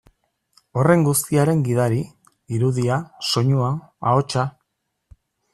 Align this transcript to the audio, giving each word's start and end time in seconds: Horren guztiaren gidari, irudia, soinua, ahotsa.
Horren 0.83 1.03
guztiaren 1.07 1.61
gidari, 1.67 2.01
irudia, 2.57 2.97
soinua, 3.33 3.71
ahotsa. 4.13 4.51